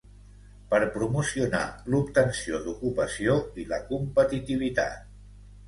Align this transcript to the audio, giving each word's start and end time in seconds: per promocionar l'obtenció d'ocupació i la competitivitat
per 0.69 0.79
promocionar 0.95 1.61
l'obtenció 1.95 2.63
d'ocupació 2.69 3.39
i 3.65 3.69
la 3.75 3.81
competitivitat 3.93 5.09